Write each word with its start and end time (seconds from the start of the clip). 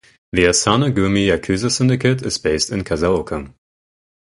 The 0.33 0.45
Asano-gumi 0.47 1.27
yakuza 1.27 1.69
syndicate 1.69 2.23
is 2.23 2.39
based 2.39 2.71
in 2.71 2.83
Kasaoka. 2.83 3.53